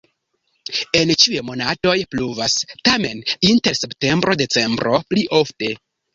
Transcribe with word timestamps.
En 1.01 1.11
ĉiuj 1.23 1.43
monatoj 1.49 1.93
pluvas, 2.15 2.57
tamen 2.91 3.23
inter 3.51 3.79
septembro-decembro 3.83 5.05
pli 5.13 5.29
ofte. 5.45 5.73